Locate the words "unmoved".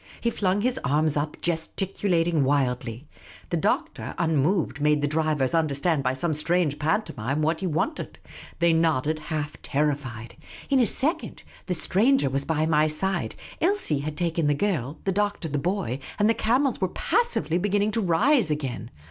4.17-4.81